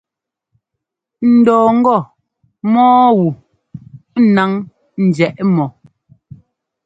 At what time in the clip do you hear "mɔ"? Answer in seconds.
5.55-5.65